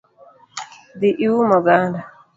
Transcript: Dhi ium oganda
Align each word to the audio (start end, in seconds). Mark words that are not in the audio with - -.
Dhi 0.99 1.09
ium 1.27 1.49
oganda 1.59 1.99